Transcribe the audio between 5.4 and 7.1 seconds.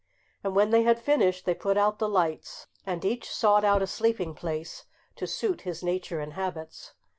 his nature and habits.